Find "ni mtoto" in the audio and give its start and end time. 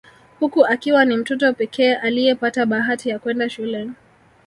1.05-1.53